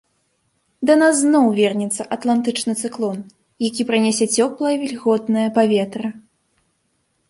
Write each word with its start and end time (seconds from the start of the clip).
Да 0.89 0.93
нас 1.01 1.15
зноў 1.25 1.45
вернецца 1.59 2.07
атлантычны 2.17 2.73
цыклон, 2.83 3.19
які 3.67 3.81
прынясе 3.93 4.25
цёплае 4.35 4.75
вільготнае 4.85 5.47
паветра. 5.61 6.09